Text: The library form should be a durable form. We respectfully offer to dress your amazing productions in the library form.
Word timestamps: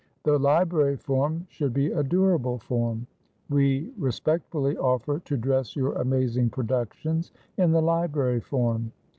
The 0.23 0.39
library 0.39 0.97
form 0.97 1.45
should 1.47 1.75
be 1.75 1.91
a 1.91 2.01
durable 2.01 2.57
form. 2.57 3.05
We 3.51 3.93
respectfully 3.99 4.75
offer 4.75 5.19
to 5.19 5.37
dress 5.37 5.75
your 5.75 5.93
amazing 5.93 6.49
productions 6.49 7.31
in 7.55 7.71
the 7.71 7.83
library 7.83 8.39
form. 8.41 8.93